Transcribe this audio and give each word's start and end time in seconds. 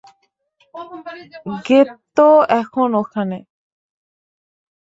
গেতো 1.65 2.27
এখন 2.59 2.89
ওখানে। 3.01 3.37